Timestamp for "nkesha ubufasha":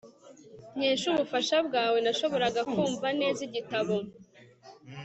0.77-1.57